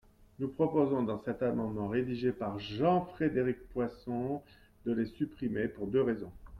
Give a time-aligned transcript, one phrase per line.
[0.39, 4.41] Nous proposons, dans cet amendement rédigé par Jean-Frédéric Poisson,
[4.87, 6.31] de les supprimer, pour deux raisons.